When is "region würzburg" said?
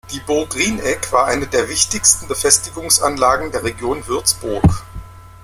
3.63-4.83